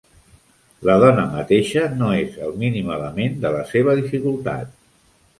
La 0.89 0.93
dona 1.01 1.25
mateixa 1.33 1.83
no 1.99 2.07
és 2.21 2.39
el 2.47 2.55
mínim 2.63 2.89
element 2.95 3.35
de 3.43 3.51
la 3.57 3.61
seva 3.73 3.95
dificultat. 4.01 4.73